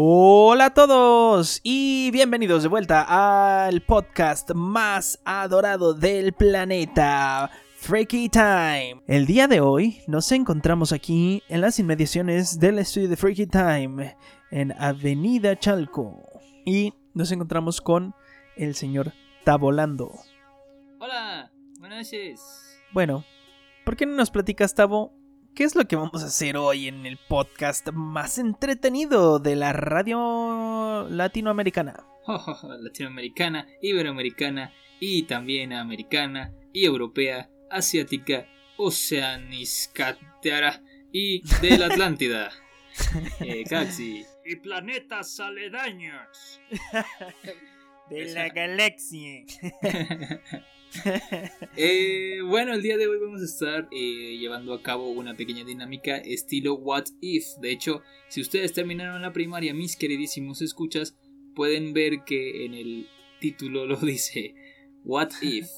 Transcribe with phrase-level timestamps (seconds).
[0.00, 9.02] Hola a todos y bienvenidos de vuelta al podcast más adorado del planeta, Freaky Time.
[9.08, 14.16] El día de hoy nos encontramos aquí en las inmediaciones del estudio de Freaky Time
[14.52, 16.22] en Avenida Chalco
[16.64, 18.14] y nos encontramos con
[18.54, 19.12] el señor
[19.42, 20.12] Tabolando.
[21.00, 22.40] Hola, buenas noches.
[22.92, 23.24] Bueno,
[23.84, 25.17] ¿por qué no nos platicas, Tabo,
[25.58, 29.72] ¿Qué es lo que vamos a hacer hoy en el podcast más entretenido de la
[29.72, 32.06] radio latinoamericana?
[32.80, 42.52] latinoamericana, iberoamericana y también americana y europea, asiática, oceaniscatera y de la Atlántida.
[43.40, 43.64] eh,
[44.44, 46.60] Y planetas aledaños.
[48.10, 49.44] de la galaxia.
[51.76, 55.62] Eh, bueno, el día de hoy vamos a estar eh, llevando a cabo una pequeña
[55.62, 57.44] dinámica estilo What If.
[57.60, 61.14] De hecho, si ustedes terminaron la primaria, mis queridísimos escuchas,
[61.54, 63.06] pueden ver que en el
[63.38, 64.54] título lo dice
[65.04, 65.68] What If.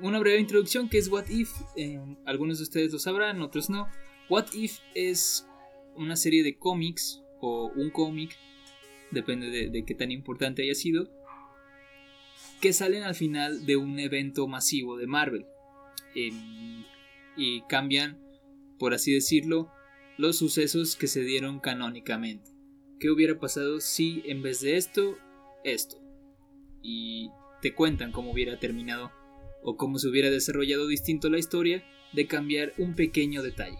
[0.00, 1.50] Una breve introducción que es What If.
[1.76, 3.88] Eh, algunos de ustedes lo sabrán, otros no.
[4.28, 5.48] What If es
[5.96, 8.36] una serie de cómics o un cómic,
[9.10, 11.10] depende de qué tan importante haya sido,
[12.60, 15.46] que salen al final de un evento masivo de Marvel.
[16.14, 16.84] Em,
[17.36, 18.18] y cambian,
[18.78, 19.70] por así decirlo,
[20.16, 22.50] los sucesos que se dieron canónicamente.
[22.98, 25.16] ¿Qué hubiera pasado si en vez de esto,
[25.62, 26.02] esto?
[26.82, 27.30] Y
[27.62, 29.12] te cuentan cómo hubiera terminado
[29.62, 33.78] o cómo se hubiera desarrollado distinto la historia de cambiar un pequeño detalle.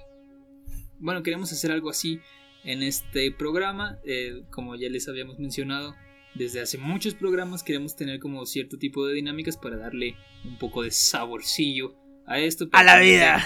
[1.01, 2.21] Bueno, queremos hacer algo así
[2.65, 5.95] en este programa, eh, como ya les habíamos mencionado,
[6.39, 10.83] desde hace muchos programas queremos tener como cierto tipo de dinámicas para darle un poco
[10.83, 12.69] de saborcillo a esto.
[12.73, 13.45] A la vida.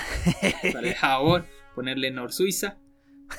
[0.72, 2.78] Para el jabón, ponerle Nor Suiza.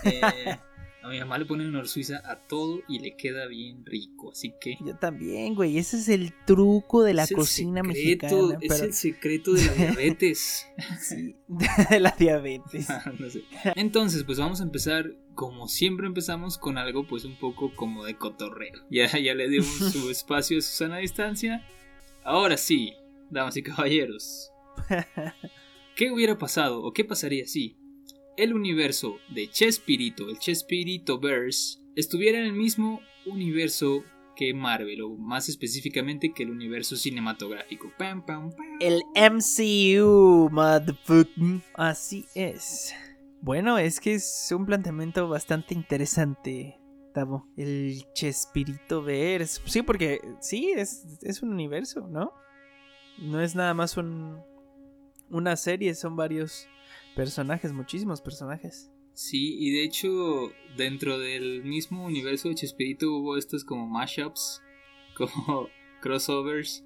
[0.03, 0.22] Eh,
[1.03, 4.53] a mi mamá le pone Nor Suiza a todo y le queda bien rico, así
[4.62, 4.78] que...
[4.86, 8.58] Yo también, güey, ese es el truco de la cocina mexicana.
[8.62, 10.66] Es el secreto de la diabetes.
[11.02, 11.36] sí,
[11.90, 12.88] de la diabetes.
[13.75, 18.18] Entonces, pues vamos a empezar como siempre empezamos con algo pues un poco como de
[18.18, 18.86] cotorreo.
[18.90, 21.68] Ya, ya le dimos su espacio a Susana distancia.
[22.24, 22.94] Ahora sí,
[23.30, 24.52] damas y caballeros.
[25.97, 27.78] ¿Qué hubiera pasado o qué pasaría si
[28.38, 34.04] el universo de Chespirito, el Chespirito Verse, estuviera en el mismo universo
[34.36, 37.92] que Marvel, o más específicamente que el universo cinematográfico.
[38.80, 41.62] El MCU, motherfucker.
[41.76, 42.94] Así es.
[43.42, 46.80] Bueno, es que es un planteamiento bastante interesante,
[47.14, 47.48] Tavo.
[47.56, 49.62] El Chespirito Verse.
[49.66, 52.32] Sí, porque sí, es, es un universo, ¿no?
[53.20, 54.42] No es nada más un,
[55.30, 56.68] una serie, son varios
[57.16, 58.91] personajes, muchísimos personajes.
[59.13, 64.62] Sí, y de hecho, dentro del mismo universo de Chespirito hubo estos como mashups,
[65.16, 65.69] como
[66.01, 66.84] crossovers.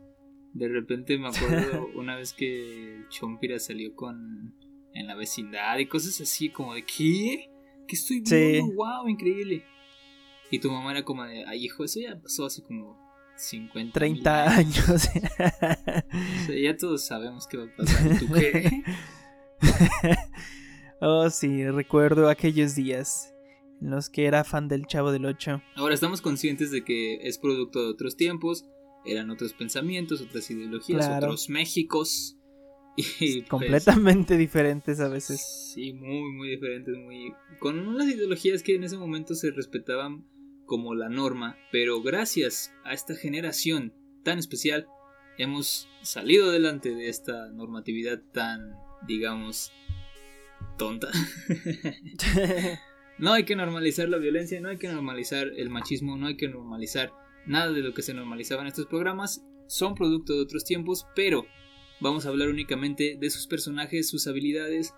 [0.53, 4.53] De repente me acuerdo una vez que Chompira salió con
[4.93, 7.49] en la vecindad y cosas así como de ¿qué?
[7.87, 8.73] ¿Qué estoy viendo?
[8.73, 9.07] ¡Wow!
[9.07, 9.63] Increíble.
[10.49, 12.97] Y tu mamá era como de, ay hijo, eso ya pasó hace como
[13.35, 14.89] 50 30 años.
[14.89, 18.19] o sea, ya todos sabemos qué va a pasar.
[18.19, 18.83] ¿Tú qué?
[21.01, 23.33] oh, sí, recuerdo aquellos días
[23.81, 25.61] en los que era fan del Chavo del Ocho.
[25.75, 28.65] Ahora estamos conscientes de que es producto de otros tiempos,
[29.05, 32.33] eran otros pensamientos, otras ideologías, otros Méxicos.
[32.97, 35.71] Y pues, completamente diferentes a veces.
[35.73, 40.25] Sí, muy, muy diferentes, muy con unas ideologías que en ese momento se respetaban
[40.65, 43.93] como la norma, pero gracias a esta generación
[44.23, 44.87] tan especial
[45.37, 48.73] hemos salido adelante de esta normatividad tan,
[49.05, 49.71] digamos,
[50.77, 51.09] tonta.
[53.17, 56.47] no hay que normalizar la violencia, no hay que normalizar el machismo, no hay que
[56.47, 57.11] normalizar
[57.45, 59.43] nada de lo que se normalizaba en estos programas.
[59.67, 61.45] Son producto de otros tiempos, pero
[61.99, 64.93] Vamos a hablar únicamente de sus personajes, sus habilidades,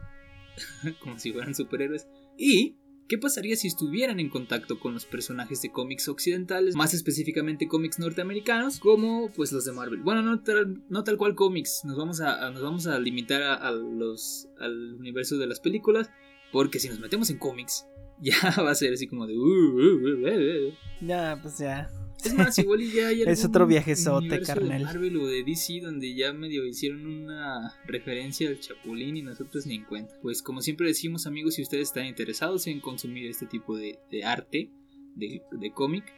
[0.99, 2.07] como si fueran superhéroes.
[2.37, 2.75] Y
[3.09, 7.97] ¿Qué pasaría si estuvieran en contacto con los personajes de cómics occidentales, más específicamente cómics
[7.97, 10.01] norteamericanos, como pues los de Marvel?
[10.03, 13.71] Bueno, no tal, no tal cual cómics, nos vamos a, nos vamos a limitar a,
[13.71, 16.11] los, al universo de las películas,
[16.51, 17.87] porque si nos metemos en cómics,
[18.21, 19.35] ya va a ser así como de...
[19.35, 21.89] Uh, uh, uh, ya, pues ya.
[22.23, 24.79] Es más, igual y ya hay Es otro viajezote, carnal.
[24.79, 29.65] De Marvel o de DC donde ya medio hicieron una referencia al Chapulín y nosotros
[29.65, 30.15] ni en cuenta.
[30.21, 34.71] Pues como siempre decimos amigos, si ustedes están interesados en consumir este tipo de, arte,
[35.15, 36.13] de, de cómic,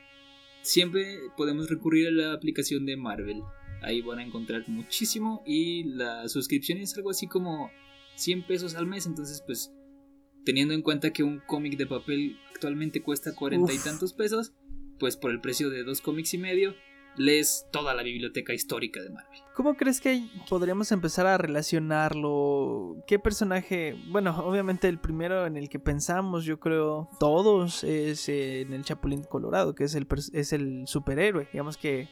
[0.61, 3.41] siempre podemos recurrir a la aplicación de Marvel.
[3.81, 7.71] Ahí van a encontrar muchísimo y la suscripción es algo así como
[8.15, 9.71] 100 pesos al mes, entonces pues
[10.43, 14.53] teniendo en cuenta que un cómic de papel actualmente cuesta cuarenta y tantos pesos,
[15.01, 16.75] pues por el precio de dos cómics y medio,
[17.17, 19.39] lees toda la biblioteca histórica de Marvel.
[19.55, 23.03] ¿Cómo crees que podríamos empezar a relacionarlo?
[23.07, 23.97] ¿Qué personaje?
[24.09, 29.23] Bueno, obviamente el primero en el que pensamos, yo creo, todos, es en el Chapulín
[29.23, 31.47] Colorado, que es el, es el superhéroe.
[31.51, 32.07] Digamos que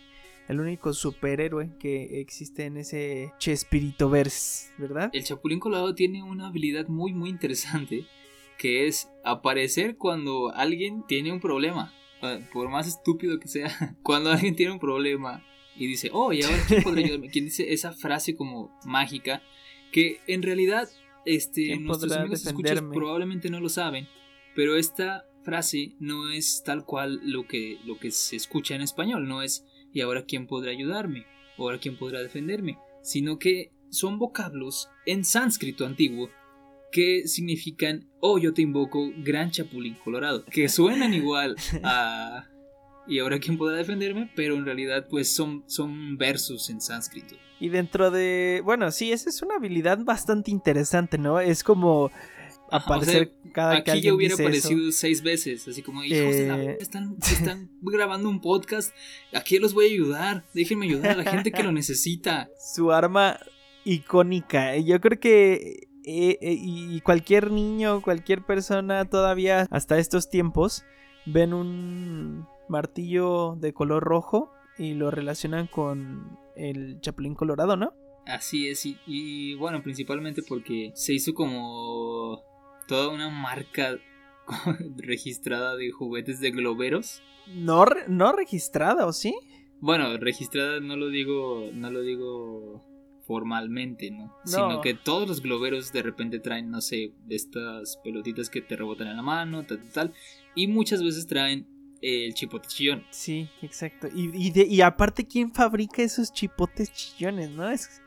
[0.48, 5.12] el único superhéroe que existe en ese Chespiritoverse, ¿verdad?
[5.14, 8.08] El Chapulín Colorado tiene una habilidad muy, muy interesante,
[8.58, 11.94] que es aparecer cuando alguien tiene un problema.
[12.51, 13.69] Por más estúpido que sea,
[14.04, 15.45] cuando alguien tiene un problema
[15.75, 19.42] y dice, oh, y ahora quién podría ayudarme, quien dice esa frase como mágica,
[19.92, 20.89] que en realidad
[21.25, 24.07] este, nuestros amigos escuchas probablemente no lo saben,
[24.56, 29.27] pero esta frase no es tal cual lo que, lo que se escucha en español,
[29.27, 31.25] no es, y ahora quién podrá ayudarme,
[31.57, 36.30] o ahora quién podrá defenderme, sino que son vocablos en sánscrito antiguo
[36.92, 42.50] que significan Oh, yo te invoco, gran chapulín colorado, que suenan igual a
[43.10, 47.36] y ahora quién podrá defenderme, pero en realidad pues son, son versos en sánscrito.
[47.60, 51.40] Y dentro de, bueno, sí, esa es una habilidad bastante interesante, ¿no?
[51.40, 52.12] Es como
[52.72, 56.78] aparecer cada aquí que alguien hubiera aparecido seis veces, así como hijos de la eh,
[56.80, 58.94] están, están grabando un podcast,
[59.34, 62.48] aquí los voy a ayudar, déjenme ayudar a la gente que lo necesita.
[62.74, 63.40] Su arma
[63.86, 70.84] icónica, yo creo que eh, eh, y cualquier niño, cualquier persona todavía hasta estos tiempos
[71.28, 77.94] ven un martillo de color rojo y lo relacionan con el chapulín colorado, ¿no?
[78.26, 82.42] Así es, y, bueno, principalmente porque se hizo como
[82.88, 83.96] toda una marca
[84.98, 87.22] registrada de juguetes de globeros.
[87.48, 89.36] No, no registrada, ¿o sí?
[89.80, 92.89] Bueno, registrada no lo digo, no lo digo
[93.30, 94.34] formalmente, ¿no?
[94.44, 99.08] Sino que todos los globeros de repente traen, no sé, estas pelotitas que te rebotan
[99.08, 100.14] en la mano, tal, tal, tal.
[100.56, 101.68] Y muchas veces traen
[102.02, 103.06] el chipote chillón.
[103.12, 104.08] Sí, exacto.
[104.16, 107.70] Y, y, aparte, ¿quién fabrica esos chipotes chillones, no?
[107.70, 108.02] Es...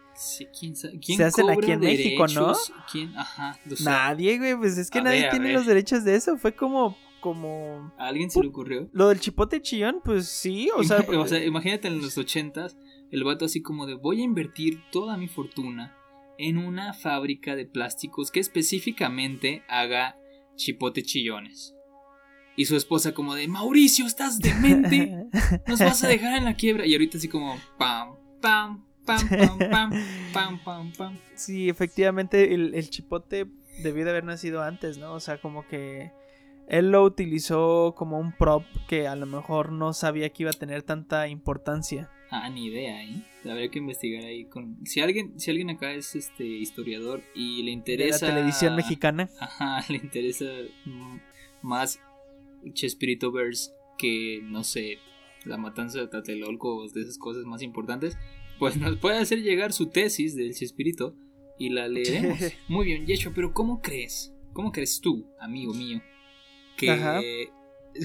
[0.58, 2.54] ¿quién, se hacen aquí en México, ¿no?
[2.90, 3.16] ¿Quién?
[3.16, 3.56] Ajá.
[3.84, 6.36] nadie, güey, pues es que nadie tiene los derechos de eso.
[6.36, 7.92] Fue como como...
[7.96, 8.88] ¿A alguien se le ocurrió?
[8.92, 11.06] Lo del chipote chillón, pues sí, o sea...
[11.08, 12.76] o sea, imagínate en los ochentas,
[13.12, 15.96] el vato así como de voy a invertir toda mi fortuna
[16.38, 20.16] en una fábrica de plásticos que específicamente haga
[20.56, 21.76] chipote chillones.
[22.56, 25.26] Y su esposa como de Mauricio, estás demente,
[25.66, 26.86] nos vas a dejar en la quiebra.
[26.86, 29.92] Y ahorita así como pam, pam, pam, pam, pam,
[30.32, 31.18] pam, pam, pam.
[31.34, 33.46] Sí, efectivamente el, el chipote
[33.82, 35.14] debió de haber nacido antes, ¿no?
[35.14, 36.12] O sea, como que
[36.68, 40.54] él lo utilizó como un prop que a lo mejor no sabía que iba a
[40.54, 42.10] tener tanta importancia.
[42.34, 43.22] Ah, ni idea, ¿eh?
[43.44, 44.78] Habría que investigar ahí con...
[44.86, 48.26] Si alguien, si alguien acá es este historiador y le interesa...
[48.26, 49.28] la televisión mexicana.
[49.38, 50.46] Ajá, le interesa
[51.60, 52.00] más
[52.72, 54.96] Chespirito Verse que, no sé,
[55.44, 58.16] la matanza de Tlatelolco de esas cosas más importantes,
[58.58, 61.14] pues nos puede hacer llegar su tesis del Chespirito
[61.58, 62.38] y la leeremos.
[62.66, 64.34] Muy bien, Yeshua, pero ¿cómo crees?
[64.54, 66.00] ¿Cómo crees tú, amigo mío,
[66.78, 67.50] que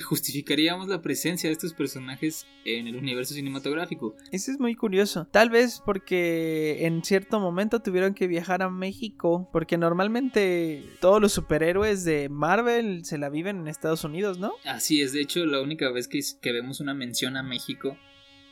[0.04, 4.16] justificaríamos la presencia de estos personajes en el universo cinematográfico.
[4.32, 5.28] Eso es muy curioso.
[5.32, 11.34] Tal vez porque en cierto momento tuvieron que viajar a México, porque normalmente todos los
[11.34, 14.54] superhéroes de Marvel se la viven en Estados Unidos, ¿no?
[14.66, 17.98] Así es, de hecho la única vez que, que vemos una mención a México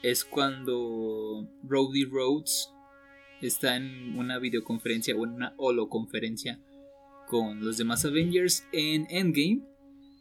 [0.01, 2.71] es cuando Rhodey Rhodes
[3.41, 6.59] está en una videoconferencia o en una holoconferencia
[7.27, 9.63] con los demás Avengers en Endgame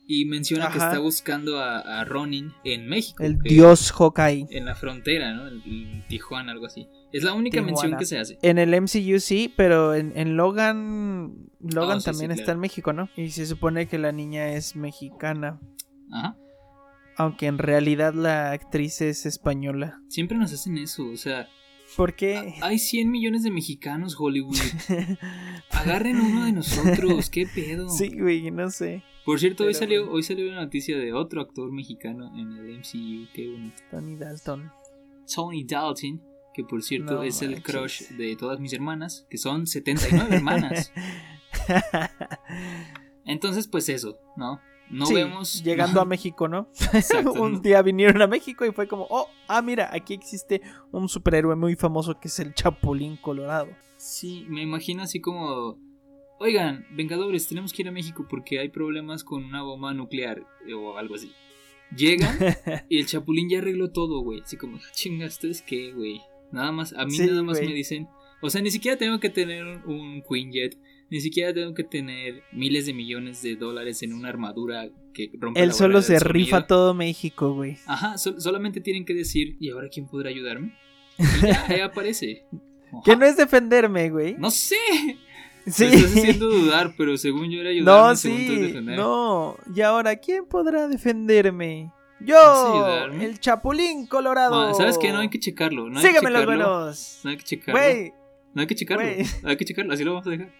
[0.06, 3.23] y menciona que está buscando a, Ronin en México.
[3.23, 4.46] El dios Hawkeye.
[4.50, 5.49] En la frontera, ¿no?
[5.49, 6.87] En, Tijuana, algo así.
[7.12, 8.38] Es la única mención que se hace.
[8.42, 11.50] En el MCU sí, pero en, Logan.
[11.61, 13.08] Logan ah, también está en México, ¿no?
[13.16, 15.61] Y se supone que la niña es mexicana.
[16.12, 16.37] Ajá.
[17.16, 20.00] Aunque en realidad la actriz es española.
[20.08, 21.49] Siempre nos hacen eso, o sea.
[21.96, 22.54] ¿Por qué?
[22.61, 24.56] Hay 100 millones de mexicanos, Hollywood.
[25.70, 27.88] Agarren uno de nosotros, qué pedo.
[27.88, 29.04] Sí, güey, no sé.
[29.24, 33.26] Por cierto, hoy salió, hoy salió una noticia de otro actor mexicano en el MCU,
[33.32, 33.82] qué bonito.
[33.90, 34.70] Tony Dalton.
[35.34, 40.36] Tony Dalton, que por cierto es el crush de todas mis hermanas, que son 79
[40.36, 40.92] hermanas.
[43.24, 44.60] Entonces, pues eso, ¿no?
[44.90, 45.62] No vemos.
[45.64, 46.68] Llegando a México, ¿no?
[47.40, 50.60] un día vinieron a México y fue como, oh, ah, mira, aquí existe
[50.92, 53.68] un superhéroe muy famoso que es el Chapulín Colorado.
[53.96, 55.78] Sí, me imagino así como
[56.38, 60.74] Oigan, Vengadores, tenemos que ir a México porque hay problemas con una bomba nuclear eh,
[60.74, 61.30] o algo así.
[61.96, 62.36] Llegan
[62.88, 64.40] y el Chapulín ya arregló todo, güey.
[64.40, 66.20] Así como, chinga, ¿ustedes qué, güey?
[66.52, 68.08] Nada más, a mí nada más me dicen.
[68.42, 70.76] O sea, ni siquiera tengo que tener un Queen Jet,
[71.10, 75.60] Ni siquiera tengo que tener miles de millones de dólares en una armadura que rompe
[75.60, 77.78] Él la solo se rifa todo México, güey.
[77.86, 80.76] Ajá, sol- solamente tienen que decir, ¿y ahora quién podrá ayudarme?
[81.18, 82.44] Y ya, ahí aparece.
[83.04, 84.34] Que no es defenderme, güey.
[84.38, 84.76] No sé.
[85.66, 85.85] Sí.
[85.87, 88.56] Me estás haciendo dudar, pero según yo era ayudarme, No, según sí.
[88.61, 88.99] defender.
[88.99, 89.56] No.
[89.75, 91.90] Y ahora, ¿quién podrá defenderme?
[92.21, 94.75] ¿Vas a Yo, el Chapulín Colorado.
[94.75, 95.11] ¿Sabes qué?
[95.12, 95.88] No hay que checarlo.
[95.90, 96.64] No hay Sígueme que los checarlo.
[96.66, 97.21] buenos.
[97.25, 97.80] No hay que checarlo.
[98.54, 99.04] No hay que checarlo.
[99.04, 99.26] güey.
[99.44, 99.92] Hay que checarlo.
[99.92, 100.52] Así lo vamos a dejar.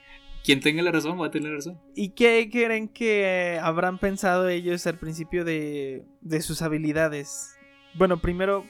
[0.45, 1.81] Quien tenga la razón va a tener la razón.
[1.95, 7.55] ¿y qué creen que habrán pensado ellos al principio de, de sus habilidades?
[7.95, 8.67] Bueno, primero,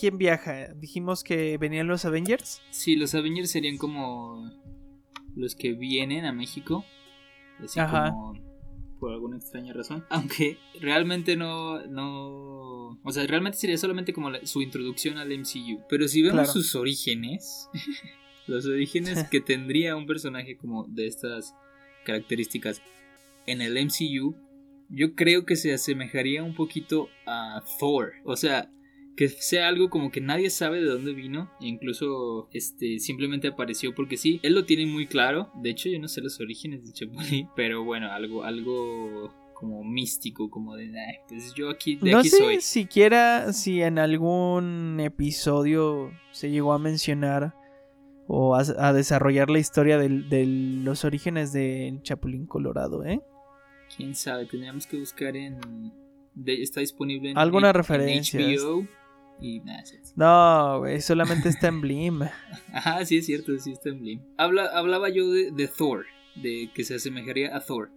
[0.00, 0.72] ¿quién viaja?
[0.74, 2.62] Dijimos que venían los Avengers.
[2.70, 4.50] Sí, los Avengers serían como
[5.36, 6.84] los que vienen a México.
[7.62, 8.10] Así Ajá.
[8.12, 8.34] como
[9.00, 10.04] por alguna extraña razón.
[10.10, 12.98] Aunque realmente no, no...
[13.02, 15.80] O sea, realmente sería solamente como la- su introducción al MCU.
[15.88, 16.52] Pero si vemos Claro.
[16.52, 17.68] sus orígenes,
[18.46, 21.54] los orígenes que tendría un personaje como de estas
[22.04, 22.82] características
[23.46, 24.34] en el MCU,
[24.90, 28.14] yo creo que se asemejaría un poquito a Thor.
[28.24, 28.70] O sea,
[29.18, 33.92] que sea algo como que nadie sabe de dónde vino, e incluso este simplemente apareció
[33.94, 35.50] porque sí, él lo tiene muy claro.
[35.60, 40.48] De hecho, yo no sé los orígenes de Chapulín, pero bueno, algo algo como místico,
[40.50, 42.60] como de, "Ay, pues yo aquí de no aquí sé soy.
[42.60, 47.54] siquiera si en algún episodio se llegó a mencionar
[48.28, 53.20] o a, a desarrollar la historia del- de los orígenes del Chapulín Colorado, ¿eh?
[53.96, 55.58] Quién sabe, tendríamos que buscar en
[56.34, 58.38] de- está disponible en Alguna en referencia.
[58.38, 58.86] HBO
[59.40, 59.82] y nada.
[60.16, 62.22] No, güey, solamente está en Blim.
[62.72, 64.20] Ajá, sí es cierto, sí está en Blim.
[64.36, 67.90] Habla, hablaba yo de, de Thor, de que se asemejaría a Thor.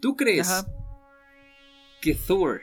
[0.00, 0.66] ¿Tú crees Ajá.
[2.00, 2.62] que Thor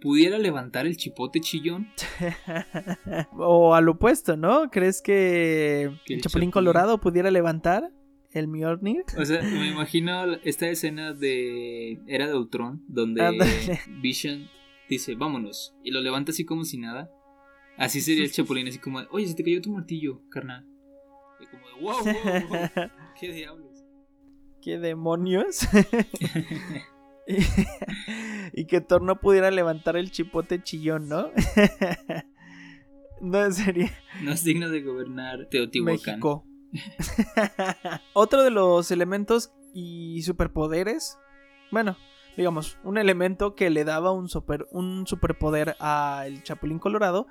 [0.00, 1.88] pudiera levantar el chipote chillón?
[3.38, 4.70] o al opuesto, ¿no?
[4.70, 7.90] ¿Crees que Que el el Chapulín Chapulín- Colorado pudiera levantar
[8.32, 9.04] el Mjolnir?
[9.18, 13.78] O sea, me imagino esta escena de Era de Ultron, donde.
[14.00, 14.48] Vision
[14.88, 17.10] dice, vámonos, y lo levanta así como si nada.
[17.76, 20.66] Así sería el Chapulín, así como, oye, se te cayó tu martillo, carnal.
[21.40, 22.90] Y como de, wow, wow, wow,
[23.20, 23.84] qué diablos.
[24.62, 25.68] ¿Qué demonios?
[27.26, 27.36] y,
[28.62, 31.30] y que Thor no pudiera levantar el chipote chillón, ¿no?
[33.20, 33.90] no sería
[34.22, 36.14] No es digno de gobernar Teotihuacán.
[36.14, 36.46] México.
[38.12, 41.18] Otro de los elementos y superpoderes,
[41.70, 41.96] bueno,
[42.36, 47.26] digamos, un elemento que le daba un, super, un superpoder al Chapulín Colorado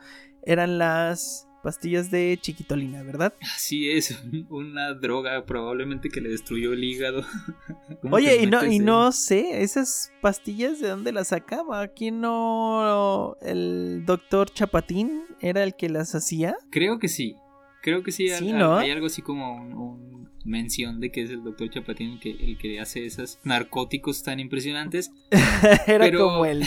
[0.46, 3.34] eran las pastillas de chiquitolina, ¿verdad?
[3.56, 7.24] Así es, una droga probablemente que le destruyó el hígado.
[8.02, 11.88] ¿Cómo Oye, y no, y no sé, esas pastillas de dónde las sacaba.
[11.88, 13.38] ¿Quién no?
[13.42, 16.56] ¿El doctor Chapatín era el que las hacía?
[16.70, 17.36] Creo que sí.
[17.82, 18.78] Creo que sí, Sí, al- ¿no?
[18.78, 22.32] hay algo así como un, un mención de que es el doctor Chapatín el que,
[22.32, 25.12] el que hace esos narcóticos tan impresionantes.
[25.88, 26.64] era Pero- como el.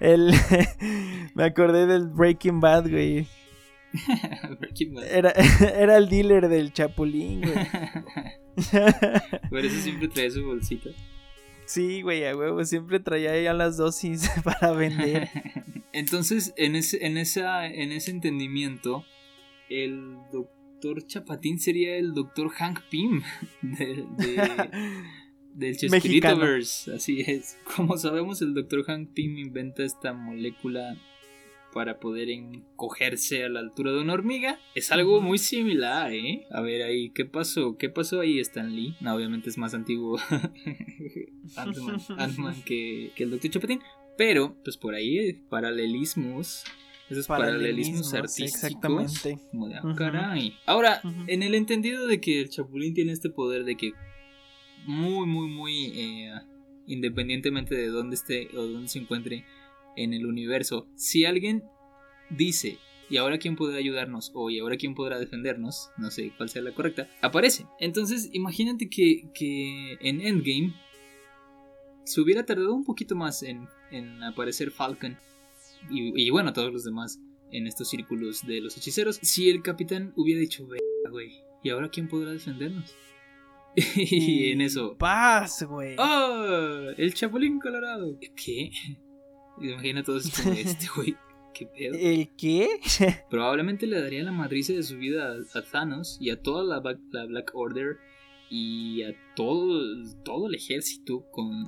[0.00, 0.32] El
[1.34, 3.26] me acordé del Breaking Bad, güey.
[4.60, 5.04] Breaking Bad.
[5.04, 5.30] Era,
[5.78, 7.56] era el dealer del Chapulín, güey.
[9.50, 10.90] Por eso siempre trae su bolsita.
[11.66, 12.64] sí, güey, a huevo.
[12.64, 15.28] Siempre traía ya las dosis para vender.
[15.92, 19.04] Entonces, en ese, en esa, en ese entendimiento,
[19.70, 23.22] el doctor Chapatín sería el doctor Hank Pym
[23.62, 24.70] de, de-
[25.56, 25.76] del.
[25.76, 26.94] Chespiritoverse.
[26.94, 27.58] Así es.
[27.76, 30.96] Como sabemos, el doctor Hank Pym inventa esta molécula
[31.72, 34.58] para poder encogerse a la altura de una hormiga.
[34.74, 36.46] Es algo muy similar, ¿eh?
[36.50, 37.76] A ver ahí, ¿qué pasó?
[37.76, 38.96] ¿Qué pasó ahí, Stan Lee?
[39.00, 40.18] No, obviamente es más antiguo
[41.56, 43.80] Ant-Man que, que el doctor Chapatín.
[44.16, 46.64] Pero, pues por ahí, eh, paralelismos.
[47.10, 48.54] Esos paralelismos, Paralelismos, artísticos.
[48.54, 49.38] exactamente.
[49.50, 50.56] Como de, ah, caray.
[50.64, 53.92] Ahora, en el entendido de que el Chapulín tiene este poder de que
[54.86, 56.32] muy, muy, muy eh,
[56.86, 59.44] independientemente de dónde esté o dónde se encuentre
[59.96, 61.64] en el universo, si alguien
[62.30, 62.78] dice,
[63.08, 64.30] ¿y ahora quién podrá ayudarnos?
[64.34, 65.90] O ¿y ahora quién podrá defendernos?
[65.96, 67.08] No sé cuál sea la correcta.
[67.22, 67.66] Aparece.
[67.80, 70.74] Entonces, imagínate que, que en Endgame
[72.04, 75.18] se hubiera tardado un poquito más en, en aparecer Falcon.
[75.90, 77.20] Y, y bueno, todos los demás
[77.52, 79.18] en estos círculos de los hechiceros.
[79.22, 82.94] Si el capitán hubiera dicho, "Verga, güey, ¿y ahora quién podrá defendernos?
[83.94, 85.96] Y en eso, Paz, güey.
[85.98, 86.90] ¡Oh!
[86.96, 88.18] El Chapulín Colorado.
[88.34, 88.70] ¿Qué?
[89.60, 91.14] Imagina todo eso como este, güey.
[91.54, 91.94] ¿Qué pedo?
[91.98, 92.68] ¿El qué?
[93.30, 96.98] Probablemente le daría la madriza de su vida a, Thanos y a toda la, Ba-
[97.12, 97.96] la Black Order
[98.50, 99.82] y a todo,
[100.22, 101.66] todo el ejército con,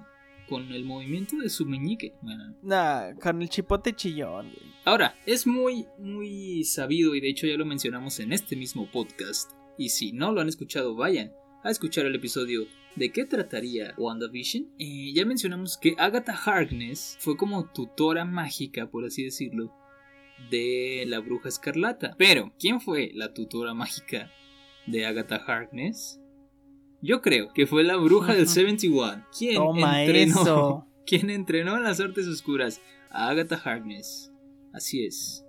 [0.48, 2.12] con el movimiento de su meñique.
[2.20, 4.72] Bueno, nah, con el chipote chillón, güey.
[4.84, 9.52] Ahora, es muy, muy sabido y de hecho ya lo mencionamos en este mismo podcast.
[9.78, 12.66] Y si no lo han escuchado, vayan a escuchar el episodio
[12.98, 14.72] ¿De qué trataría WandaVision?
[14.76, 19.72] Eh, ya mencionamos que Agatha Harkness fue como tutora mágica, por así decirlo,
[20.50, 22.16] de la bruja escarlata.
[22.18, 24.32] Pero, ¿quién fue la tutora mágica
[24.88, 26.20] de Agatha Harkness?
[27.00, 29.26] Yo creo que fue la bruja del 71.
[29.38, 30.88] ¿Quién entrenó?
[31.06, 32.80] ¿Quién entrenó en las artes oscuras?
[33.10, 34.32] A Agatha Harkness.
[34.72, 35.44] Así es.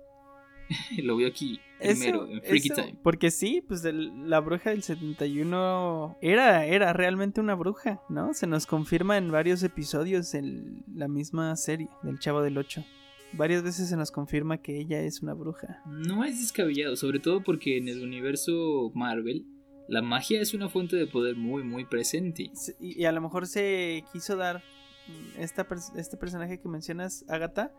[1.02, 2.96] Lo veo aquí primero, en Freaky Time.
[3.02, 8.34] Porque sí, pues la bruja del 71 era, era realmente una bruja, ¿no?
[8.34, 12.84] Se nos confirma en varios episodios en la misma serie del Chavo del 8.
[13.32, 15.82] Varias veces se nos confirma que ella es una bruja.
[15.86, 19.46] No es descabellado, sobre todo porque en el universo Marvel
[19.90, 22.50] la magia es una fuente de poder muy, muy presente.
[22.80, 24.62] Y, a lo mejor se quiso dar
[25.38, 27.72] esta, este personaje que mencionas, Agatha,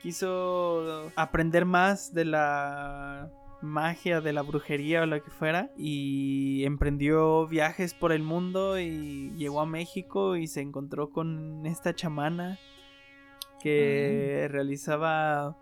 [0.00, 3.30] quiso aprender más de la
[3.62, 9.32] magia, de la brujería o lo que fuera, y emprendió viajes por el mundo y
[9.36, 12.58] llegó a México y se encontró con esta chamana
[13.60, 14.52] que mm.
[14.52, 15.56] realizaba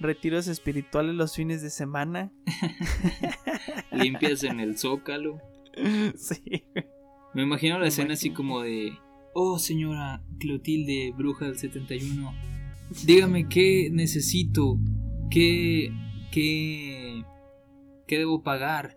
[0.00, 2.30] retiros espirituales los fines de semana.
[3.90, 5.40] Limpias en el zócalo.
[6.16, 6.64] Sí.
[7.34, 8.98] Me imagino la escena así como de,
[9.34, 12.34] oh señora Clotilde, bruja del 71,
[13.04, 14.78] dígame qué necesito,
[15.30, 15.92] qué,
[16.30, 17.24] qué,
[18.06, 18.96] qué debo pagar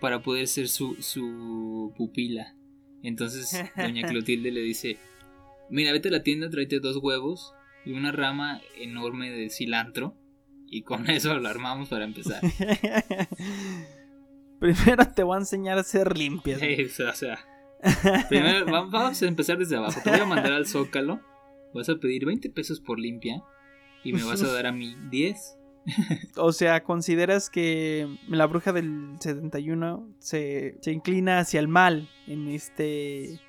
[0.00, 2.54] para poder ser su, su pupila.
[3.02, 4.98] Entonces doña Clotilde le dice,
[5.70, 7.54] mira, vete a la tienda, tráete dos huevos
[7.84, 10.16] y una rama enorme de cilantro
[10.66, 12.40] y con eso lo armamos para empezar.
[14.58, 16.60] Primero te voy a enseñar a ser limpias.
[16.62, 17.38] o sea,
[18.28, 20.00] primero vamos a empezar desde abajo.
[20.02, 21.20] Te voy a mandar al Zócalo.
[21.74, 23.42] Vas a pedir 20 pesos por limpia
[24.04, 25.58] y me vas a dar a mí 10.
[26.36, 32.48] o sea, ¿consideras que la bruja del 71 se, se inclina hacia el mal en
[32.48, 33.40] este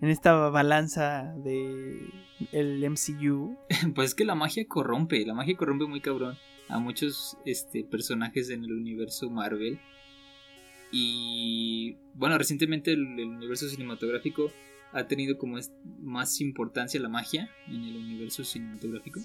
[0.00, 2.10] en esta balanza de
[2.52, 3.56] el MCU?
[3.94, 6.36] pues es que la magia corrompe, la magia corrompe muy cabrón
[6.68, 9.78] a muchos este, personajes en el universo Marvel.
[10.92, 14.52] Y bueno, recientemente el, universo cinematográfico
[14.92, 15.58] ha tenido como
[16.00, 19.20] más importancia la magia en el universo cinematográfico.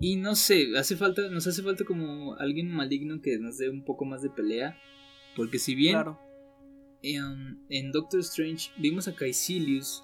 [0.00, 3.84] Y no sé, hace falta, nos hace falta como alguien maligno que nos dé un
[3.84, 4.76] poco más de pelea.
[5.36, 5.96] Porque si bien
[7.02, 10.02] en, en, Doctor Strange vimos a Caecilius,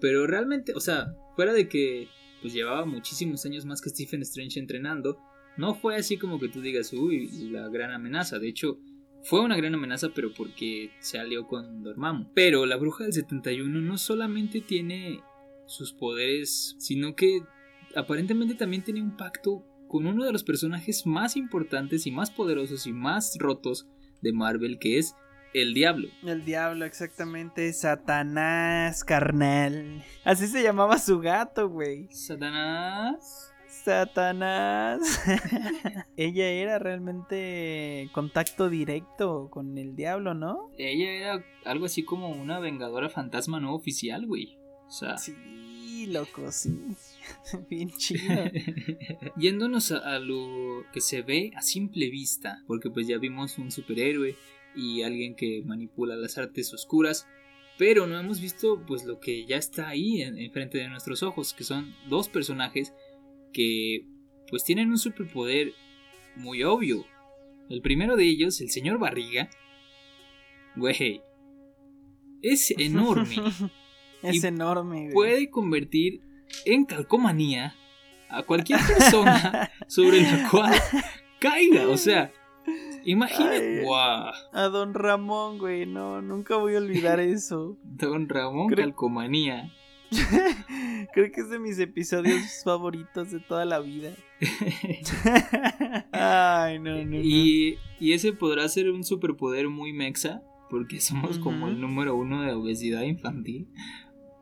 [0.00, 2.08] pero realmente, o sea, fuera de que
[2.40, 5.18] pues llevaba muchísimos años más que Stephen Strange entrenando,
[5.56, 8.38] no fue así como que tú digas, uy, la gran amenaza.
[8.38, 8.78] De hecho,
[9.22, 12.30] fue una gran amenaza, pero porque se alió con Dormammu.
[12.34, 15.20] Pero la bruja del 71 no solamente tiene
[15.66, 17.40] sus poderes, sino que
[17.94, 22.86] aparentemente también tiene un pacto con uno de los personajes más importantes y más poderosos
[22.86, 23.88] y más rotos
[24.22, 25.16] de Marvel, que es
[25.52, 26.08] el diablo.
[26.22, 27.72] El diablo, exactamente.
[27.72, 30.04] Satanás, carnal.
[30.24, 32.08] Así se llamaba su gato, güey.
[32.12, 33.49] Satanás.
[33.84, 35.22] Satanás.
[36.16, 40.70] Ella era realmente contacto directo con el diablo, ¿no?
[40.78, 44.58] Ella era algo así como una vengadora fantasma no oficial, güey.
[44.86, 45.18] O sea.
[45.18, 46.78] Sí, loco, sí.
[47.70, 48.44] Bien chido.
[49.36, 54.36] Yéndonos a, lo que se ve a simple vista, porque pues ya vimos un superhéroe
[54.74, 57.26] y alguien que manipula las artes oscuras,
[57.78, 61.64] pero no hemos visto pues lo que ya está ahí enfrente de nuestros ojos, que
[61.64, 62.92] son dos personajes
[63.52, 64.06] que
[64.48, 65.72] pues tienen un superpoder
[66.36, 67.04] muy obvio.
[67.68, 69.48] El primero de ellos, el señor Barriga,
[70.76, 71.22] güey,
[72.42, 73.36] es enorme.
[74.22, 76.20] es enorme, Puede convertir
[76.64, 77.76] en calcomanía
[78.28, 80.74] a cualquier persona sobre la cual
[81.38, 81.88] caiga.
[81.88, 82.32] O sea,
[83.04, 83.84] imagínate.
[84.52, 87.78] A don Ramón, güey, no, nunca voy a olvidar eso.
[87.82, 89.72] Don Ramón, calcomanía.
[91.12, 94.12] Creo que es de mis episodios favoritos de toda la vida.
[96.12, 101.68] Ay, no, no, Y, y, ese podrá ser un superpoder muy mexa, porque somos como
[101.68, 103.68] el número uno de obesidad infantil.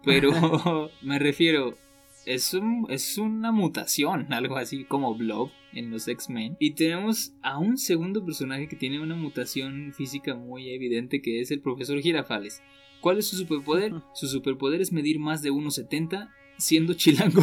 [0.05, 0.31] Pero
[1.03, 1.77] me refiero,
[2.25, 6.57] es, un, es una mutación, algo así como Blob en los X-Men.
[6.59, 11.51] Y tenemos a un segundo personaje que tiene una mutación física muy evidente, que es
[11.51, 12.63] el profesor Girafales.
[13.01, 13.93] ¿Cuál es su superpoder?
[14.15, 17.43] Su superpoder es medir más de 1,70 siendo chilango.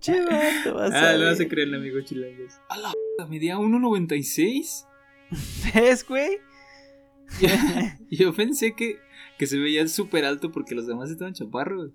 [0.00, 2.52] Chivato, vas ah, lo vas a creer, amigo chilangos.
[2.68, 2.92] A la
[3.28, 4.86] medía 1,96.
[5.74, 6.38] ¿Ves, güey?
[8.10, 8.98] Yo pensé que,
[9.38, 11.90] que se veía súper alto porque los demás estaban chaparros.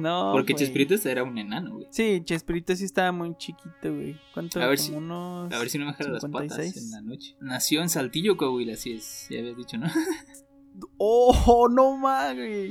[0.00, 0.30] No.
[0.32, 0.54] Porque.
[0.54, 1.86] Chespirito era un enano, güey.
[1.90, 4.18] Sí, Chespirito sí estaba muy chiquito, güey.
[4.34, 4.60] ¿Cuánto?
[4.60, 6.76] A ver si- unos A ver si no me jala las patas 56.
[6.84, 7.36] en la noche.
[7.40, 9.26] Nació en Saltillo, Coahuila, así es.
[9.30, 9.86] Ya habías dicho, ¿no?
[10.96, 12.70] ¡Oh, no mames!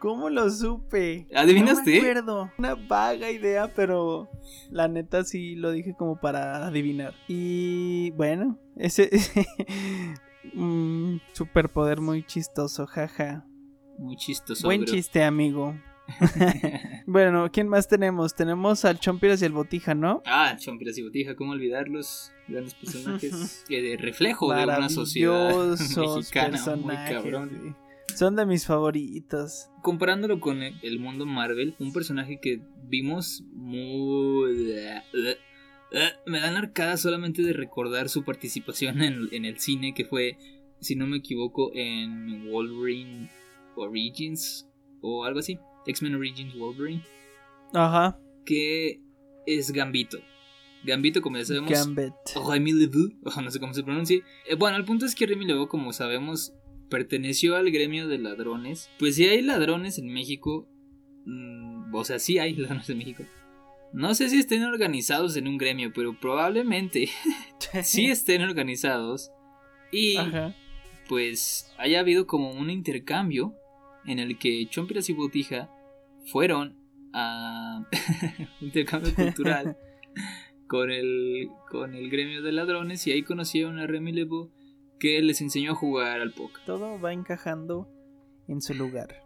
[0.00, 1.26] ¿Cómo lo supe?
[1.34, 1.96] ¿Adivinaste?
[1.96, 2.50] No me acuerdo.
[2.58, 4.28] Una vaga idea, pero
[4.70, 7.14] la neta sí lo dije como para adivinar.
[7.28, 9.46] Y bueno, ese, ese
[10.54, 13.44] mm, superpoder muy chistoso, jaja.
[13.98, 14.66] Muy chistoso.
[14.66, 15.74] Buen chiste, amigo.
[17.06, 18.34] Bueno, ¿quién más tenemos?
[18.34, 20.22] Tenemos al Chompiras y el Botija, ¿no?
[20.26, 22.32] Ah, Chompiras y Botija, ¿cómo olvidarlos?
[22.46, 25.54] Grandes personajes que de reflejo de una sociedad
[25.96, 27.76] mexicana muy cabrón.
[28.14, 29.70] Son de mis favoritos.
[29.82, 34.74] Comparándolo con el el mundo Marvel, un personaje que vimos muy...
[36.26, 40.36] Me dan arcadas solamente de recordar su participación en, en el cine, que fue,
[40.80, 43.30] si no me equivoco, en Wolverine
[43.76, 44.68] Origins
[45.00, 45.58] o algo así.
[45.86, 47.02] X-Men Origins Wolverine.
[47.74, 48.18] Ajá.
[48.44, 49.00] que
[49.46, 50.18] es Gambito.
[50.84, 52.14] Gambito, como ya sabemos, Gambit.
[52.48, 54.20] Remy Lebeau, o no sé cómo se pronuncia.
[54.46, 56.54] Eh, bueno, el punto es que Remy Lebeau, como sabemos,
[56.88, 58.90] perteneció al gremio de ladrones.
[58.98, 60.68] Pues si hay ladrones en México,
[61.26, 63.24] mm, o sea, sí hay ladrones en México.
[63.92, 67.08] No sé si estén organizados en un gremio, pero probablemente
[67.82, 69.30] sí estén organizados.
[69.90, 70.54] Y Ajá.
[71.08, 73.54] pues haya habido como un intercambio
[74.08, 75.70] en el que Chompiras y Botija
[76.24, 76.76] fueron
[77.12, 77.84] a
[78.60, 79.76] un intercambio cultural
[80.66, 84.50] con el, con el gremio de ladrones y ahí conocieron a Remy Lebeau
[84.98, 86.64] que les enseñó a jugar al póker.
[86.66, 87.88] Todo va encajando
[88.48, 89.22] en su lugar.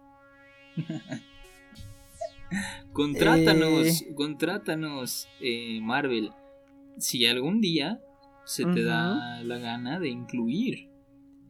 [2.93, 4.15] Contrátanos, Eh.
[4.15, 6.31] contrátanos, eh, Marvel.
[6.99, 8.01] Si algún día
[8.45, 10.91] se te da la gana de incluir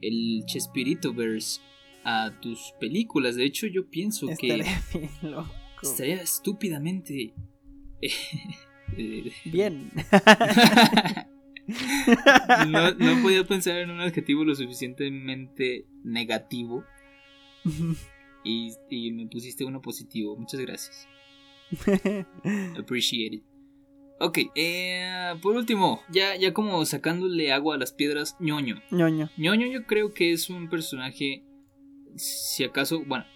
[0.00, 1.60] el Chespirito-verse
[2.04, 3.36] a tus películas.
[3.36, 4.80] De hecho, yo pienso que Estaré
[5.22, 5.50] bien loco.
[5.82, 7.34] estaría estúpidamente.
[8.96, 9.90] eh, Bien.
[12.68, 16.84] no, no podía pensar en un adjetivo lo suficientemente negativo
[18.44, 20.36] y, y me pusiste uno positivo.
[20.36, 21.08] Muchas gracias.
[22.78, 23.44] Appreciate it.
[24.20, 28.80] Ok, eh, por último, ya, ya como sacándole agua a las piedras, ñoño.
[28.92, 29.28] ñoño.
[29.36, 31.42] ñoño yo creo que es un personaje,
[32.16, 33.26] si acaso, bueno,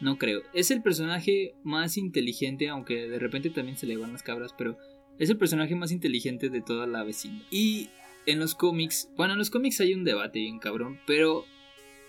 [0.00, 0.42] no creo.
[0.52, 4.76] Es el personaje más inteligente, aunque de repente también se le van las cabras, pero
[5.18, 7.44] es el personaje más inteligente de toda la vecindad.
[7.50, 7.88] Y
[8.26, 11.44] en los cómics, bueno, en los cómics hay un debate bien cabrón, pero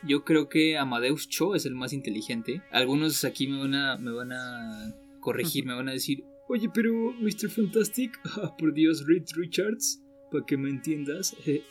[0.03, 2.61] yo creo que Amadeus Cho es el más inteligente.
[2.71, 7.13] Algunos aquí me van a, me van a corregir, me van a decir, oye, pero
[7.13, 7.49] Mr.
[7.49, 11.63] Fantastic, ah, por Dios, Reed Richards, para que me entiendas, eh,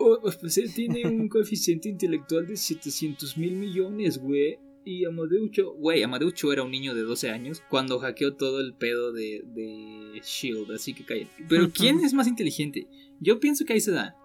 [0.00, 4.58] oh, pues él tiene un coeficiente intelectual de 700 mil millones, güey.
[4.82, 8.60] Y Amadeus Cho, güey, Amadeus Cho era un niño de 12 años cuando hackeó todo
[8.60, 11.44] el pedo de, de Shield, así que cállate.
[11.48, 12.88] Pero ¿quién es más inteligente?
[13.20, 14.16] Yo pienso que ahí se da.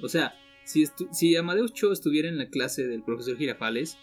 [0.00, 0.34] O sea,
[0.64, 3.98] si, estu- si Amadeus Cho estuviera en la clase del profesor Girafales,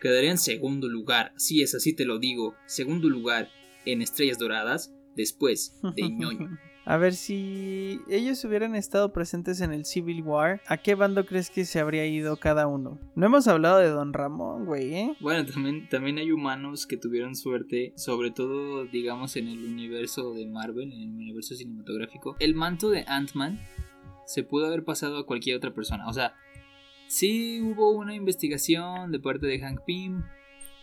[0.00, 1.34] quedaría en segundo lugar.
[1.36, 2.54] Sí, es así te lo digo.
[2.66, 3.50] Segundo lugar
[3.84, 6.48] en Estrellas Doradas, después de ñoño.
[6.84, 11.50] A ver si ellos hubieran estado presentes en el Civil War, ¿a qué bando crees
[11.50, 12.98] que se habría ido cada uno?
[13.14, 15.16] No hemos hablado de Don Ramón, güey, ¿eh?
[15.20, 20.46] Bueno, también, también hay humanos que tuvieron suerte, sobre todo, digamos, en el universo de
[20.46, 22.36] Marvel, en el universo cinematográfico.
[22.40, 23.58] El manto de Ant-Man
[24.26, 26.08] se pudo haber pasado a cualquier otra persona.
[26.08, 26.34] O sea,
[27.08, 30.22] sí hubo una investigación de parte de Hank Pym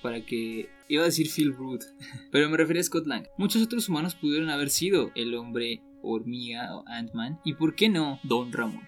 [0.02, 0.70] para que...
[0.90, 1.84] Iba a decir Phil Root,
[2.32, 3.28] pero me refería a Scott Lang.
[3.38, 7.40] Muchos otros humanos pudieron haber sido el hombre hormiga o Ant-Man.
[7.44, 8.88] ¿Y por qué no Don Ramón?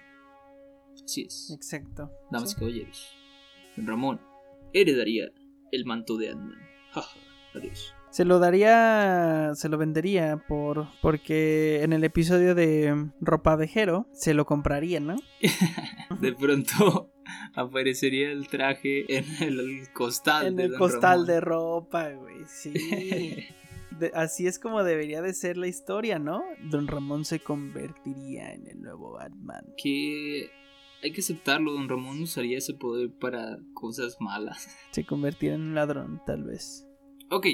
[1.04, 1.50] Así es.
[1.54, 2.10] Exacto.
[2.30, 2.58] Damas y Sí.
[2.60, 3.16] caballeros,
[3.76, 4.20] Don Ramón
[4.72, 5.26] heredaría
[5.72, 6.58] el manto de Ant-Man.
[6.92, 7.18] Jaja,
[7.54, 7.94] adiós.
[8.10, 14.34] Se lo daría, se lo vendería por porque en el episodio de Ropa Vejero se
[14.34, 15.14] lo compraría, ¿no?
[16.20, 17.12] De pronto
[17.54, 20.46] aparecería el traje en el costal.
[20.48, 21.26] En de el Don costal Ramón.
[21.26, 22.36] de ropa, güey.
[22.48, 22.72] Sí.
[24.00, 26.42] De- así es como debería de ser la historia, ¿no?
[26.70, 29.64] Don Ramón se convertiría en el nuevo Batman.
[29.80, 30.50] Que
[31.02, 34.68] hay que aceptarlo, Don Ramón usaría ese poder para cosas malas.
[34.90, 36.86] Se convertiría en un ladrón, tal vez.
[37.30, 37.46] Ok,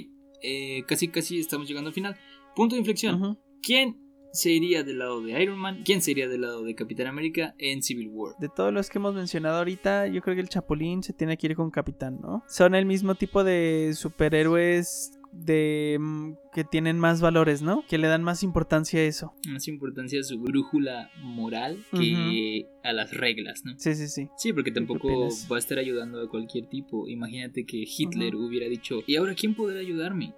[0.42, 2.16] eh, casi casi estamos llegando al final.
[2.54, 3.38] Punto de inflexión.
[3.62, 4.00] ¿Quién
[4.32, 5.82] se iría del lado de Iron Man?
[5.84, 8.34] ¿Quién se iría del lado de Capitán América en Civil War?
[8.38, 11.46] De todos los que hemos mencionado ahorita, yo creo que el Chapulín se tiene que
[11.46, 12.42] ir con Capitán, ¿no?
[12.48, 17.84] Son el mismo tipo de superhéroes de mm, que tienen más valores, ¿no?
[17.88, 19.34] Que le dan más importancia a eso.
[19.48, 23.74] Más importancia a su brújula moral que a las reglas, ¿no?
[23.78, 24.28] Sí, sí, sí.
[24.36, 27.08] Sí, porque ¿Qué tampoco va a estar ayudando a cualquier tipo.
[27.08, 30.34] Imagínate que Hitler hubiera dicho, ¿y ahora quién podrá ayudarme?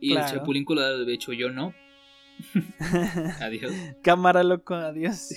[0.00, 0.24] Y el.
[0.24, 1.74] Chapulín Colorado, de hecho, yo no.
[3.40, 3.72] Adiós.
[4.02, 5.34] Cámara loco, adiós.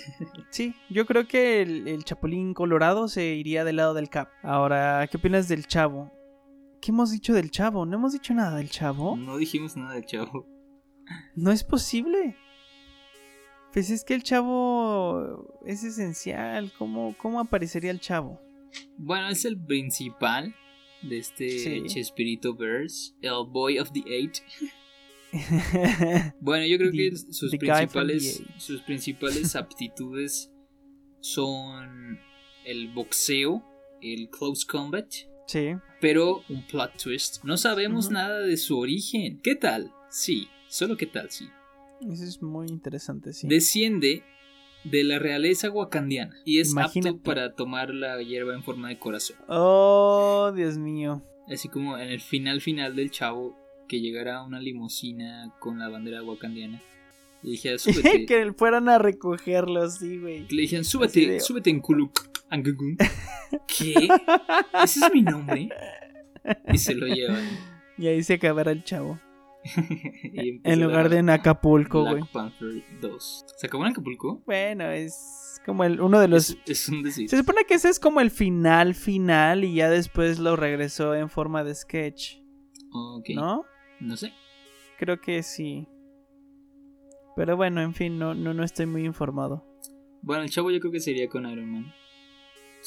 [0.49, 4.29] Sí, yo creo que el, el Chapulín Colorado se iría del lado del Cap.
[4.41, 6.11] Ahora, ¿qué opinas del Chavo?
[6.81, 7.85] ¿Qué hemos dicho del Chavo?
[7.85, 9.15] ¿No hemos dicho nada del Chavo?
[9.17, 10.47] No dijimos nada del chavo.
[11.35, 12.37] No es posible.
[13.73, 16.71] Pues es que el Chavo es esencial.
[16.77, 18.39] ¿Cómo, cómo aparecería el Chavo?
[18.97, 20.55] Bueno, es el principal
[21.01, 21.83] de este Sí.
[21.87, 24.39] Chespirito Verse, el Boy of the Eight.
[26.39, 30.51] Bueno, yo creo que sus principales, sus principales aptitudes
[31.19, 32.17] son
[32.63, 33.61] el boxeo,
[34.01, 35.13] el close combat,
[35.47, 35.75] sí.
[35.99, 37.43] pero un plot twist.
[37.43, 39.39] No sabemos nada de su origen.
[39.43, 39.91] ¿Qué tal?
[40.09, 41.49] Sí, solo qué tal, sí.
[42.11, 43.47] Eso es muy interesante, sí.
[43.47, 44.23] Desciende
[44.83, 47.09] de la realeza wakandiana y es Imagínate.
[47.17, 49.37] apto para tomar la hierba en forma de corazón.
[49.47, 51.23] Oh, Dios mío.
[51.49, 53.57] Así como en el final final del chavo
[53.87, 56.79] que llegara una limusina con la bandera wakandiana
[57.41, 58.25] y dijera, súbete.
[58.27, 60.45] que fueran a recogerlo, sí, güey.
[60.49, 62.19] Le dijeron, súbete, de- súbete en Kuluk.
[62.49, 62.97] Angugun".
[63.67, 64.07] ¿Qué?
[64.83, 65.69] ¿Ese es mi nombre?
[66.71, 67.43] Y se lo llevan.
[67.97, 69.19] Y ahí se acabará el Chavo.
[70.63, 72.31] En lugar de en Acapulco, Black güey.
[72.31, 73.45] Panther 2.
[73.57, 74.41] ¿Se acabó en Acapulco?
[74.45, 76.51] Bueno, es como el, uno de los...
[76.51, 77.29] Es, es un decir.
[77.29, 81.29] Se supone que ese es como el final final y ya después lo regresó en
[81.29, 82.37] forma de sketch,
[82.93, 83.29] Ok.
[83.35, 83.65] ¿no?
[83.99, 84.31] No sé.
[84.99, 85.87] Creo que sí.
[87.35, 89.65] Pero bueno, en fin, no, no, no estoy muy informado.
[90.21, 91.93] Bueno, el chavo yo creo que sería con Iron Man.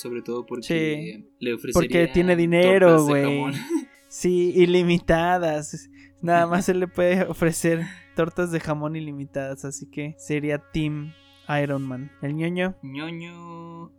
[0.00, 1.28] Sobre todo porque Sí.
[1.40, 1.72] le ofrecería.
[1.88, 3.42] Porque tiene dinero, güey.
[4.08, 5.88] Sí, ilimitadas.
[6.20, 7.84] Nada más se le puede ofrecer
[8.16, 11.12] tortas de jamón ilimitadas, así que sería Team
[11.62, 12.10] Iron Man.
[12.20, 12.76] El ñoño.
[12.82, 13.90] ñoño.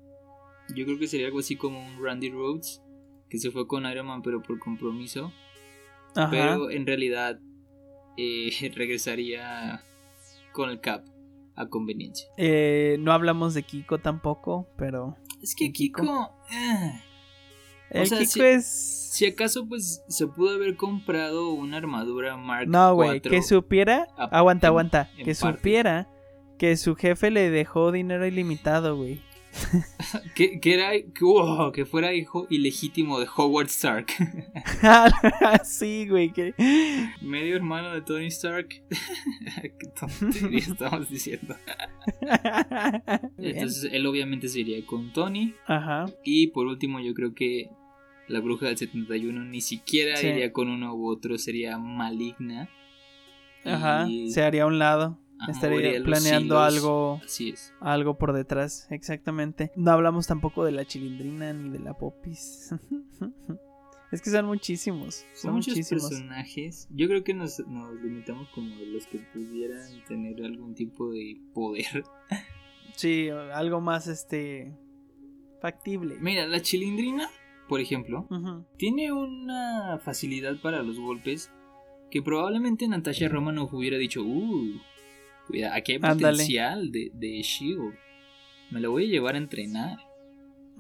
[0.76, 2.82] Yo creo que sería algo así como un Randy Rhodes.
[3.30, 5.32] Que se fue con Iron Man, pero por compromiso.
[6.16, 6.30] Ajá.
[6.30, 7.40] Pero en realidad
[8.18, 9.82] eh, regresaría
[10.52, 11.06] con el Cap
[11.56, 12.28] a conveniencia.
[12.38, 16.02] Eh, no hablamos de Kiko tampoco, pero Es que ¿Y Kiko?
[16.02, 16.30] Kiko.
[16.52, 17.02] eh,
[17.92, 22.70] el sea, Kiko si- es si acaso, pues se pudo haber comprado una armadura Mark
[22.70, 25.58] No, güey, que supiera, a- aguanta, en- aguanta, en que parte.
[25.58, 26.08] supiera
[26.58, 29.20] que su jefe le dejó dinero ilimitado, güey.
[30.36, 34.08] Que, que era que, wow, que fuera hijo ilegítimo de Howard Stark.
[35.64, 36.54] sí, güey, que
[37.22, 38.68] Medio hermano de Tony Stark.
[39.62, 41.56] Qué estamos diciendo.
[43.38, 43.56] Bien.
[43.58, 45.54] Entonces él obviamente se iría con Tony.
[45.68, 46.06] Ajá.
[46.24, 47.70] Y por último yo creo que
[48.28, 50.28] la bruja del 71 ni siquiera Sí.
[50.28, 52.70] iría con uno u otro, sería maligna.
[53.66, 55.20] Ajá, Y- se haría a un lado.
[55.42, 56.74] Ajá, Estaría planeando hilos.
[56.76, 57.74] algo Así es.
[57.80, 59.72] algo por detrás, exactamente.
[59.76, 62.70] No hablamos tampoco de la chilindrina ni de la popis.
[64.12, 66.10] es que son muchísimos, son, Son muchos muchísimos.
[66.10, 66.88] personajes.
[66.92, 72.04] Yo creo que nos, nos limitamos como los que pudieran tener algún tipo de poder.
[72.94, 74.78] Sí, algo más este
[75.62, 76.18] factible.
[76.20, 77.30] Mira, la chilindrina,
[77.70, 78.28] por ejemplo,
[78.78, 81.50] tiene una facilidad para los golpes
[82.12, 84.74] que probablemente Natasha Romanoff hubiera dicho, uh,
[85.48, 87.94] cuida, aquí hay potencial de, de Shield.
[88.72, 90.00] Me la voy a llevar a entrenar.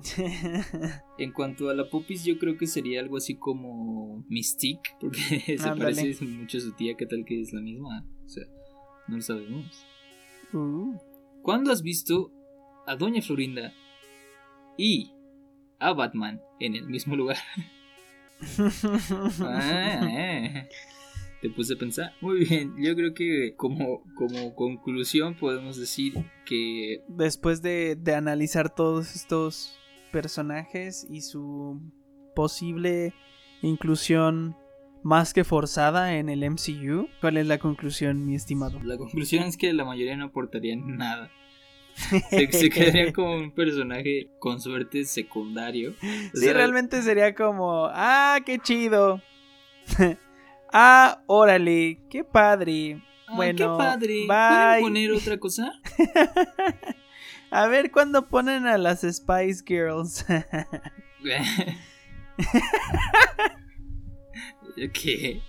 [1.18, 5.20] En cuanto a la Popis, yo creo que sería algo así como Mystique, porque
[5.58, 8.06] se parece mucho a su tía, que tal que es la misma.
[8.26, 8.46] O sea,
[9.08, 9.86] no lo sabemos.
[10.54, 10.98] Uh.
[11.44, 12.32] ¿Cuándo has visto
[12.88, 13.74] a Doña Florinda
[14.78, 15.12] y
[15.80, 17.38] a Batman en el mismo lugar?
[19.44, 20.68] Ah, eh.
[21.42, 22.14] Te puse a pensar.
[22.22, 26.14] Muy bien, yo creo que como, como conclusión podemos decir
[26.46, 29.78] que Después de, de analizar todos estos
[30.12, 31.82] personajes y su
[32.36, 33.14] posible
[33.64, 34.56] inclusión
[35.04, 38.80] más que forzada en el MCU, ¿cuál es la conclusión, mi estimado?
[38.84, 41.32] la conclusión es que la mayoría no aportarían nada.
[42.30, 45.92] Se, se quedaría como un personaje con suerte secundario.
[45.92, 49.22] O Sí, sea, realmente sería como, ah, qué chido.
[50.74, 53.02] ah, órale, qué padre.
[53.28, 54.14] ah, bueno, qué padre.
[54.28, 54.28] bye.
[54.28, 55.72] ¿Pueden poner otra cosa?
[57.52, 60.26] A ver cuándo ponen a las Spice Girls.
[64.94, 65.42] ¿Qué?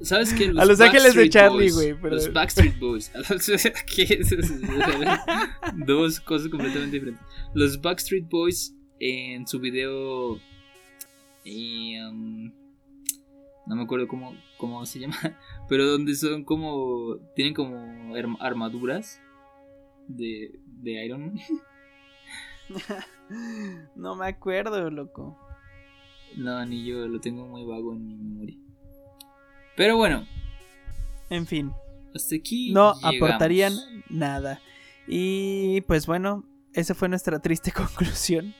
[0.00, 0.46] ¿Sabes qué?
[0.56, 3.12] A Los Ángeles de Charlie, güey, pero- Los Backstreet Boys.
[5.86, 7.22] Dos cosas completamente diferentes.
[7.54, 10.40] Los Backstreet Boys en su video.
[11.44, 12.50] y, um,
[13.66, 15.16] no me acuerdo cómo, cómo se llama.
[15.68, 17.16] Pero donde son como.
[17.34, 17.76] Tienen como
[18.14, 19.20] arm- armaduras
[20.08, 21.38] de, de Iron Man.
[23.96, 25.38] no me acuerdo, loco.
[26.36, 28.56] No, ni yo lo tengo muy vago en mi memoria.
[29.76, 30.26] Pero bueno.
[31.30, 31.72] En fin.
[32.14, 32.72] Hasta aquí.
[32.72, 33.72] No aportarían
[34.08, 34.60] nada.
[35.06, 36.44] Y pues bueno,
[36.74, 38.54] esa fue nuestra triste conclusión.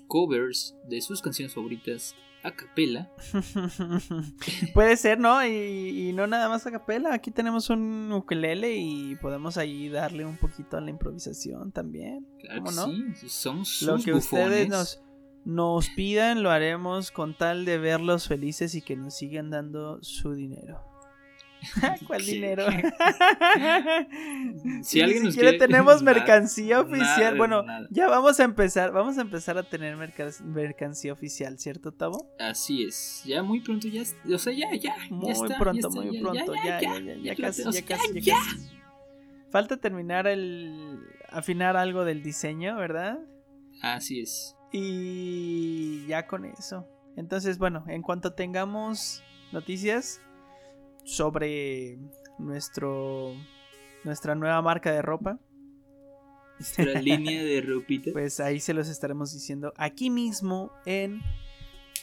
[0.07, 3.09] covers de sus canciones favoritas a capela.
[4.75, 5.43] Puede ser, ¿no?
[5.47, 7.11] Y, no nada más a capela.
[7.11, 12.27] Aquí tenemos un ukelele y podemos ahí darle un poquito a la improvisación también.
[12.39, 12.85] Claro ¿Cómo no?
[13.15, 15.01] Sí, somos Lo que ustedes nos
[15.45, 20.33] nos pidan, lo haremos con tal de verlos felices y que nos sigan dando su
[20.33, 20.91] dinero.
[22.07, 22.65] ¿Cuál dinero?
[24.83, 25.57] si alguien nos quiere...
[25.57, 27.37] tenemos mercancía oficial.
[27.37, 28.91] bueno, ya vamos a empezar.
[28.91, 29.97] Vamos a empezar a tener
[30.43, 32.29] mercancía oficial, ¿cierto, Tavo?
[32.39, 33.23] Así es.
[33.25, 34.03] Ya muy pronto, ya.
[34.33, 34.95] O sea, ya, ya.
[35.09, 36.53] Muy pronto, muy pronto.
[36.55, 38.69] Ya, ya, ya, ya, casi, ya casi, ya casi.
[39.49, 40.99] Falta terminar el.
[41.29, 43.19] afinar algo del diseño, ¿verdad?
[43.81, 44.55] Así es.
[44.71, 46.87] Y ya con eso.
[47.15, 50.21] Entonces, bueno, en cuanto tengamos noticias
[51.03, 51.97] sobre
[52.39, 53.35] nuestro
[54.03, 55.39] nuestra nueva marca de ropa,
[56.59, 61.21] nuestra línea de ropita, pues ahí se los estaremos diciendo aquí mismo en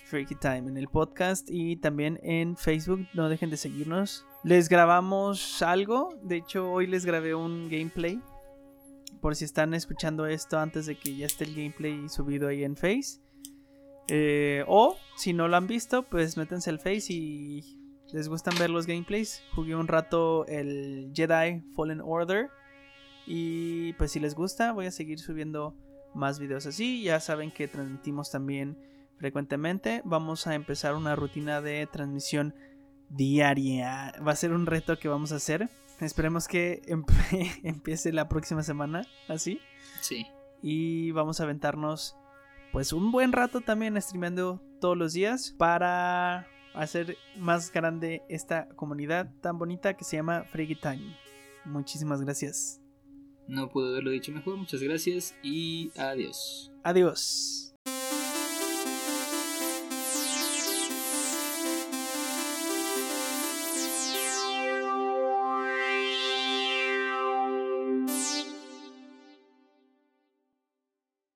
[0.04, 3.07] Freaky Time, en el podcast y también en Facebook.
[3.14, 4.24] No dejen de seguirnos.
[4.44, 6.18] Les grabamos algo.
[6.22, 8.20] De hecho, hoy les grabé un gameplay
[9.20, 12.76] por si están escuchando esto antes de que ya esté el gameplay subido ahí en
[12.76, 13.20] Face.
[14.09, 17.78] Eh, o si no lo han visto, pues métanse al Face y
[18.12, 19.42] les gustan ver los gameplays.
[19.54, 22.48] Jugué un rato el Jedi Fallen Order.
[23.26, 25.74] Y pues si les gusta, voy a seguir subiendo
[26.14, 27.02] más videos así.
[27.02, 28.78] Ya saben que transmitimos también
[29.18, 30.00] frecuentemente.
[30.04, 32.54] Vamos a empezar una rutina de transmisión
[33.11, 34.14] diaria.
[34.26, 35.68] Va a ser un reto que vamos a hacer.
[36.00, 36.82] Esperemos que
[37.62, 39.61] empiece la próxima semana así.
[40.00, 40.26] Sí.
[40.62, 42.16] Y vamos a aventarnos
[42.72, 49.32] pues un buen rato también streameando todos los días para hacer más grande esta comunidad
[49.40, 51.16] tan bonita que se llama Freaky Time.
[51.64, 52.80] Muchísimas gracias.
[53.46, 56.70] No puedo haberlo dicho mejor, muchas gracias y adiós.
[56.84, 57.67] Adiós.